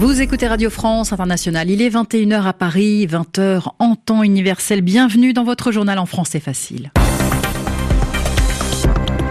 [0.00, 1.68] Vous écoutez Radio France Internationale.
[1.70, 4.80] Il est 21h à Paris, 20h en temps universel.
[4.80, 6.92] Bienvenue dans votre journal en français facile.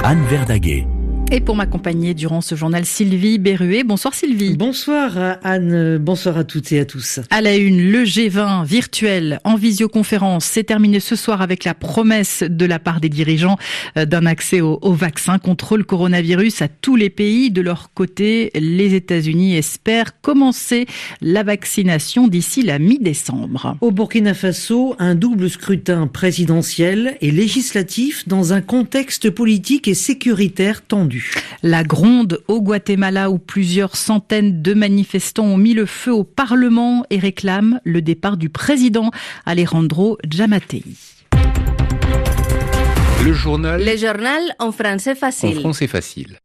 [0.03, 0.85] Anne Verdaguet.
[1.29, 3.83] Et pour m'accompagner durant ce journal, Sylvie Berruet.
[3.83, 4.55] Bonsoir Sylvie.
[4.55, 7.19] Bonsoir Anne, bonsoir à toutes et à tous.
[7.31, 12.45] À la une, le G20 virtuel en visioconférence s'est terminé ce soir avec la promesse
[12.47, 13.57] de la part des dirigeants
[13.97, 17.51] euh, d'un accès au, vaccin contre le coronavirus à tous les pays.
[17.51, 20.85] De leur côté, les États-Unis espèrent commencer
[21.19, 23.75] la vaccination d'ici la mi-décembre.
[23.81, 30.83] Au Burkina Faso, un double scrutin présidentiel et législatif dans un contexte politique et sécuritaire
[30.83, 31.16] tendu.
[31.63, 37.05] La gronde au Guatemala où plusieurs centaines de manifestants ont mis le feu au Parlement
[37.09, 39.11] et réclament le départ du président
[39.45, 40.83] Alejandro Giammattei.
[43.25, 43.83] Le journal.
[43.83, 45.57] Le journal en français facile.
[45.57, 46.39] En français facile.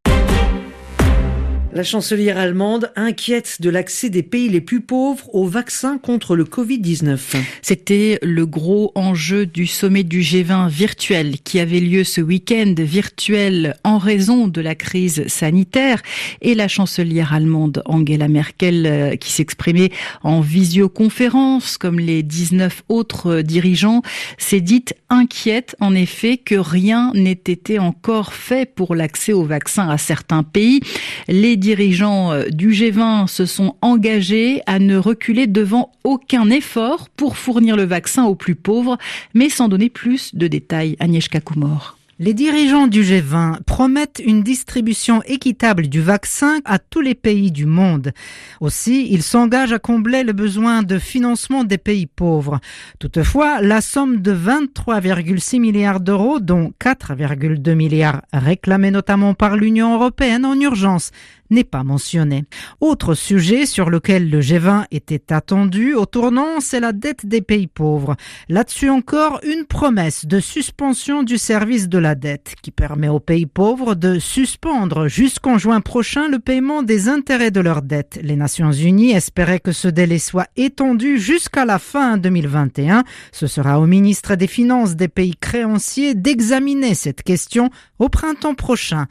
[1.74, 6.44] La chancelière allemande inquiète de l'accès des pays les plus pauvres au vaccin contre le
[6.44, 7.18] Covid-19.
[7.62, 13.74] C'était le gros enjeu du sommet du G20 virtuel qui avait lieu ce week-end virtuel
[13.84, 16.02] en raison de la crise sanitaire
[16.42, 23.40] et la chancelière allemande Angela Merkel euh, qui s'exprimait en visioconférence comme les 19 autres
[23.40, 24.02] dirigeants
[24.36, 29.88] s'est dite inquiète en effet que rien n'ait été encore fait pour l'accès au vaccin
[29.88, 30.80] à certains pays.
[31.28, 37.36] Les dirigeants euh, du G20 se sont engagés à ne reculer devant aucun effort pour
[37.36, 38.98] fournir le vaccin aux plus pauvres,
[39.32, 40.96] mais sans donner plus de détails.
[40.98, 41.96] Agnieszka Kumor.
[42.18, 47.66] Les dirigeants du G20 promettent une distribution équitable du vaccin à tous les pays du
[47.66, 48.12] monde.
[48.60, 52.60] Aussi, ils s'engagent à combler le besoin de financement des pays pauvres.
[53.00, 60.44] Toutefois, la somme de 23,6 milliards d'euros, dont 4,2 milliards réclamés notamment par l'Union européenne
[60.44, 61.10] en urgence,
[61.52, 62.44] n'est pas mentionné.
[62.80, 67.68] Autre sujet sur lequel le G20 était attendu au tournant, c'est la dette des pays
[67.68, 68.16] pauvres.
[68.48, 73.46] Là-dessus encore, une promesse de suspension du service de la dette qui permet aux pays
[73.46, 78.18] pauvres de suspendre jusqu'en juin prochain le paiement des intérêts de leur dette.
[78.22, 83.04] Les Nations Unies espéraient que ce délai soit étendu jusqu'à la fin 2021.
[83.30, 89.06] Ce sera au ministre des Finances des pays créanciers d'examiner cette question au printemps prochain.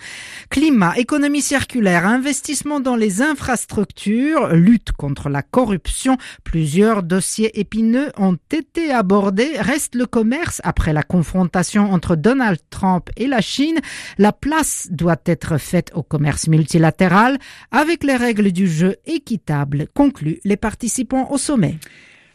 [0.50, 2.31] Climat, économie circulaire, investissement
[2.82, 9.52] dans les infrastructures, lutte contre la corruption, plusieurs dossiers épineux ont été abordés.
[9.60, 13.80] Reste le commerce après la confrontation entre Donald Trump et la Chine.
[14.18, 17.38] La place doit être faite au commerce multilatéral
[17.70, 21.80] avec les règles du jeu équitables, concluent les participants au sommet.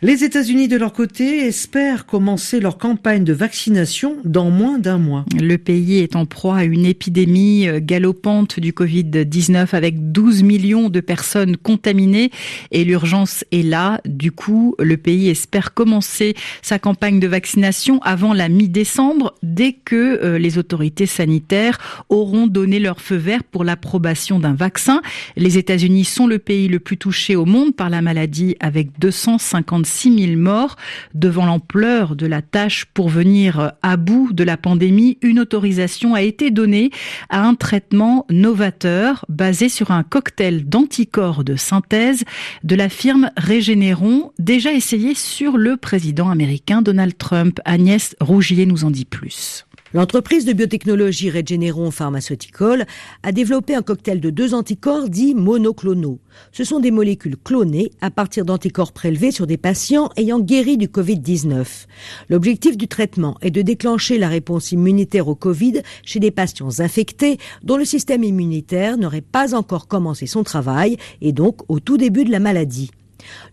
[0.03, 5.25] Les États-Unis, de leur côté, espèrent commencer leur campagne de vaccination dans moins d'un mois.
[5.41, 10.91] Le pays est en proie à une épidémie euh, galopante du Covid-19 avec 12 millions
[10.91, 12.31] de personnes contaminées
[12.73, 14.03] et l'urgence est là.
[14.05, 19.97] Du coup, le pays espère commencer sa campagne de vaccination avant la mi-décembre dès que
[20.23, 25.01] euh, les autorités sanitaires auront donné leur feu vert pour l'approbation d'un vaccin.
[25.37, 29.85] Les États-Unis sont le pays le plus touché au monde par la maladie avec 250
[29.86, 30.76] 6 000 morts.
[31.14, 36.22] Devant l'ampleur de la tâche pour venir à bout de la pandémie, une autorisation a
[36.22, 36.91] été donnée
[37.30, 42.24] à un traitement novateur basé sur un cocktail d'anticorps de synthèse
[42.64, 47.60] de la firme Régénéron, déjà essayé sur le président américain Donald Trump.
[47.64, 49.66] Agnès Rougier nous en dit plus.
[49.97, 52.87] L'entreprise de biotechnologie Regeneron Pharmaceutical
[53.23, 56.19] a développé un cocktail de deux anticorps dits monoclonaux.
[56.53, 60.89] Ce sont des molécules clonées à partir d'anticorps prélevés sur des patients ayant guéri du
[60.89, 61.87] Covid-19.
[62.29, 67.39] L'objectif du traitement est de déclencher la réponse immunitaire au Covid chez des patients infectés
[67.63, 72.25] dont le système immunitaire n'aurait pas encore commencé son travail et donc au tout début
[72.25, 72.91] de la maladie.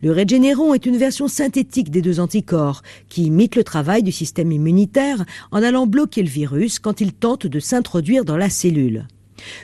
[0.02, 4.52] Le Regeneron est une version synthétique des deux anticorps qui imite le travail du système
[4.52, 9.08] immunitaire en allant bloquer le virus quand il tente de s'introduire dans la cellule.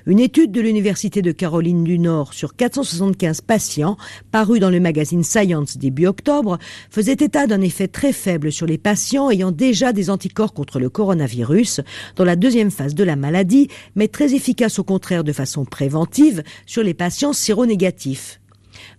[0.05, 3.97] Une étude de l'Université de Caroline du Nord sur 475 patients,
[4.31, 6.57] parue dans le magazine Science début octobre,
[6.89, 10.89] faisait état d'un effet très faible sur les patients ayant déjà des anticorps contre le
[10.89, 11.81] coronavirus
[12.15, 16.43] dans la deuxième phase de la maladie, mais très efficace au contraire de façon préventive
[16.65, 18.39] sur les patients séronégatifs.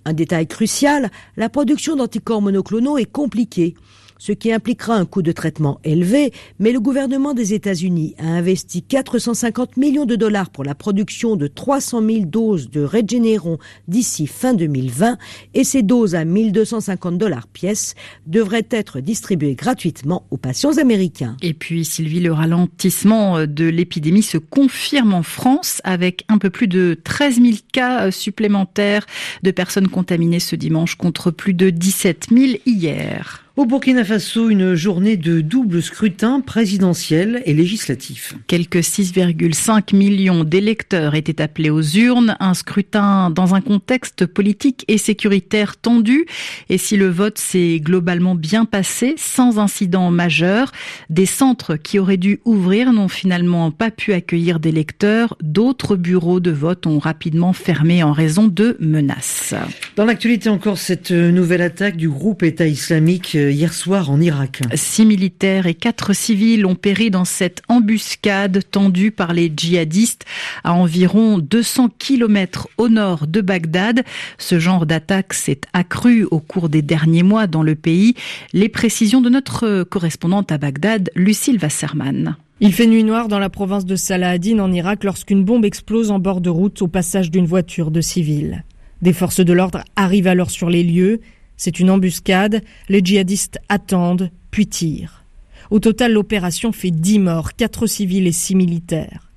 [0.04, 3.74] Un détail crucial, la production d'anticorps monoclonaux est compliquée.
[4.20, 8.82] Ce qui impliquera un coût de traitement élevé, mais le gouvernement des États-Unis a investi
[8.82, 13.58] 450 millions de dollars pour la production de 300 000 doses de Regeneron
[13.88, 15.16] d'ici fin 2020
[15.54, 17.94] et ces doses à 1250 dollars pièce
[18.26, 21.36] devraient être distribuées gratuitement aux patients américains.
[21.40, 26.68] Et puis Sylvie, le ralentissement de l'épidémie se confirme en France avec un peu plus
[26.68, 29.06] de 13 000 cas supplémentaires
[29.42, 33.49] de personnes contaminées ce dimanche contre plus de 17 000 hier.
[33.60, 38.34] Au Burkina Faso, une journée de double scrutin présidentiel et législatif.
[38.46, 44.96] Quelques 6,5 millions d'électeurs étaient appelés aux urnes, un scrutin dans un contexte politique et
[44.96, 46.24] sécuritaire tendu.
[46.70, 50.72] Et si le vote s'est globalement bien passé, sans incident majeur,
[51.10, 55.36] des centres qui auraient dû ouvrir n'ont finalement pas pu accueillir d'électeurs.
[55.42, 59.52] D'autres bureaux de vote ont rapidement fermé en raison de menaces.
[59.96, 64.62] Dans l'actualité encore, cette nouvelle attaque du groupe État islamique hier soir en Irak.
[64.74, 70.24] Six militaires et quatre civils ont péri dans cette embuscade tendue par les djihadistes
[70.64, 74.04] à environ 200 kilomètres au nord de Bagdad.
[74.38, 78.14] Ce genre d'attaque s'est accru au cours des derniers mois dans le pays.
[78.52, 82.36] Les précisions de notre correspondante à Bagdad, Lucille Wasserman.
[82.62, 86.18] Il fait nuit noire dans la province de Salahaddin en Irak lorsqu'une bombe explose en
[86.18, 88.64] bord de route au passage d'une voiture de civils.
[89.00, 91.20] Des forces de l'ordre arrivent alors sur les lieux
[91.60, 95.24] c'est une embuscade, les djihadistes attendent, puis tirent.
[95.70, 99.30] Au total, l'opération fait 10 morts, 4 civils et 6 militaires.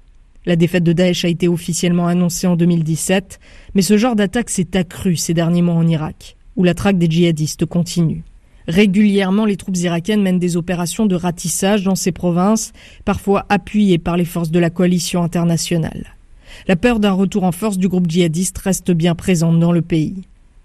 [0.46, 3.42] La défaite de Daesh a été officiellement annoncée en 2017,
[3.76, 7.12] mais ce genre d'attaque s'est accru ces derniers mois en Irak, où la traque des
[7.12, 8.24] djihadistes continue.
[8.70, 12.72] Régulièrement, les troupes irakiennes mènent des opérations de ratissage dans ces provinces,
[13.04, 16.16] parfois appuyées par les forces de la coalition internationale.
[16.70, 20.24] La peur d'un retour en force du groupe djihadiste reste bien présente dans le pays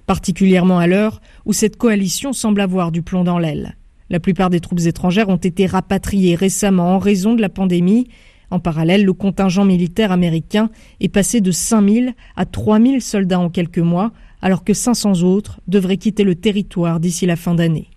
[0.09, 3.77] particulièrement à l'heure où cette coalition semble avoir du plomb dans l'aile.
[4.09, 8.09] La plupart des troupes étrangères ont été rapatriées récemment en raison de la pandémie.
[8.51, 10.71] En parallèle, le contingent militaire américain
[11.01, 14.11] est passé de 5000 à 3000 soldats en quelques mois,
[14.41, 17.91] alors que 500 autres devraient quitter le territoire d'ici la fin d'année.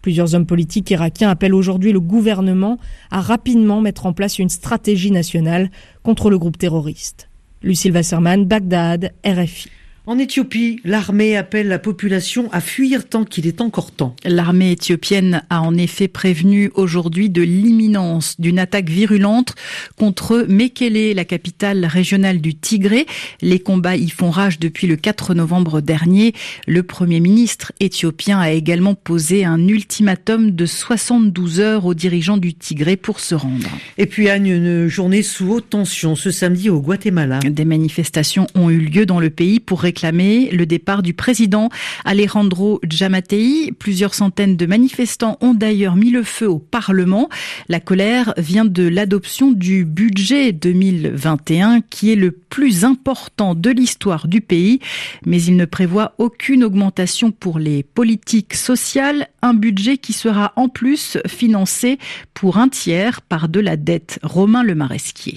[0.00, 2.78] Plusieurs hommes politiques irakiens appellent aujourd'hui le gouvernement
[3.10, 5.72] à rapidement mettre en place une stratégie nationale
[6.04, 7.28] contre le groupe terroriste.
[7.62, 9.68] Lucille Wasserman, Bagdad, RFI.
[10.08, 14.16] En Éthiopie, l'armée appelle la population à fuir tant qu'il est encore temps.
[14.24, 19.54] L'armée éthiopienne a en effet prévenu aujourd'hui de l'imminence d'une attaque virulente
[19.98, 23.04] contre Mekele, la capitale régionale du Tigré.
[23.42, 26.32] Les combats y font rage depuis le 4 novembre dernier.
[26.66, 32.54] Le premier ministre éthiopien a également posé un ultimatum de 72 heures aux dirigeants du
[32.54, 33.68] Tigré pour se rendre.
[33.98, 37.40] Et puis Anne, une journée sous haute tension ce samedi au Guatemala.
[37.40, 41.70] Des manifestations ont eu lieu dans le pays pour réclamer le départ du président
[42.04, 43.72] Alejandro Jamatei.
[43.78, 47.28] Plusieurs centaines de manifestants ont d'ailleurs mis le feu au Parlement.
[47.68, 54.28] La colère vient de l'adoption du budget 2021 qui est le plus important de l'histoire
[54.28, 54.80] du pays,
[55.26, 60.68] mais il ne prévoit aucune augmentation pour les politiques sociales, un budget qui sera en
[60.68, 61.98] plus financé
[62.34, 64.18] pour un tiers par de la dette.
[64.22, 65.36] Romain Le Maresquier.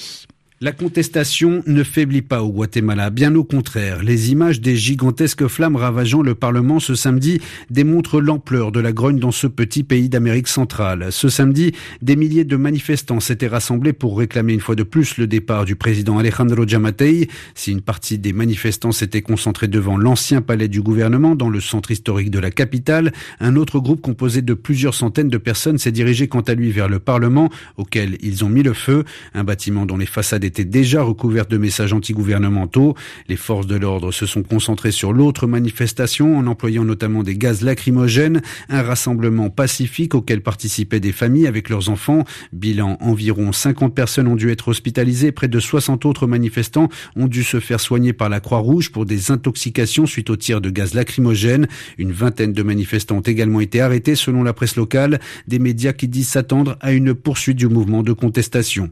[0.64, 4.04] La contestation ne faiblit pas au Guatemala, bien au contraire.
[4.04, 7.42] Les images des gigantesques flammes ravageant le Parlement ce samedi
[7.72, 11.12] démontrent l'ampleur de la grogne dans ce petit pays d'Amérique centrale.
[11.12, 11.72] Ce samedi,
[12.04, 15.76] des milliers de manifestants s'étaient rassemblés pour réclamer une fois de plus le départ du
[15.76, 17.28] président Alejandro Yamatei.
[17.56, 21.90] Si une partie des manifestants s'était concentrée devant l'ancien palais du gouvernement dans le centre
[21.90, 26.28] historique de la capitale, un autre groupe composé de plusieurs centaines de personnes s'est dirigé
[26.28, 29.98] quant à lui vers le Parlement, auquel ils ont mis le feu, un bâtiment dont
[29.98, 32.94] les façades était déjà recouverte de messages antigouvernementaux.
[33.30, 37.62] Les forces de l'ordre se sont concentrées sur l'autre manifestation en employant notamment des gaz
[37.62, 42.26] lacrymogènes, un rassemblement pacifique auquel participaient des familles avec leurs enfants.
[42.52, 47.44] Bilan, environ 50 personnes ont dû être hospitalisées, près de 60 autres manifestants ont dû
[47.44, 51.68] se faire soigner par la Croix-Rouge pour des intoxications suite aux tirs de gaz lacrymogène.
[51.98, 56.10] Une vingtaine de manifestants ont également été arrêtés selon la presse locale, des médias qui
[56.10, 58.92] disent s'attendre à une poursuite du mouvement de contestation.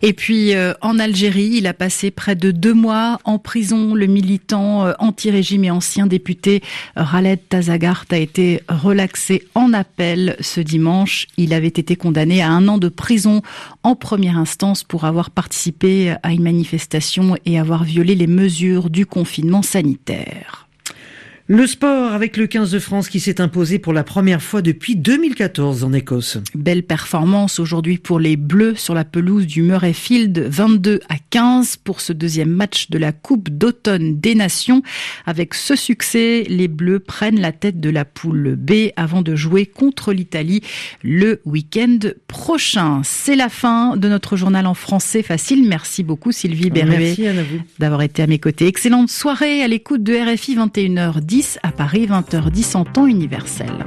[0.00, 3.94] Et puis euh, en Algérie, il a passé près de deux mois en prison.
[3.94, 6.62] Le militant euh, anti-régime et ancien député
[6.96, 11.26] Khaled Tazagart a été relaxé en appel ce dimanche.
[11.36, 13.42] Il avait été condamné à un an de prison
[13.82, 19.06] en première instance pour avoir participé à une manifestation et avoir violé les mesures du
[19.06, 20.68] confinement sanitaire.
[21.54, 24.96] Le sport avec le 15 de France qui s'est imposé pour la première fois depuis
[24.96, 26.38] 2014 en Écosse.
[26.54, 32.00] Belle performance aujourd'hui pour les Bleus sur la pelouse du Murrayfield, 22 à 15 pour
[32.00, 34.82] ce deuxième match de la Coupe d'automne des Nations.
[35.26, 39.66] Avec ce succès, les Bleus prennent la tête de la poule B avant de jouer
[39.66, 40.62] contre l'Italie
[41.02, 43.02] le week-end prochain.
[43.04, 45.68] C'est la fin de notre journal en français facile.
[45.68, 47.14] Merci beaucoup Sylvie Berruet
[47.78, 48.68] d'avoir été à mes côtés.
[48.68, 53.84] Excellente soirée à l'écoute de RFI 21h10 à Paris, 20h10 en temps universel.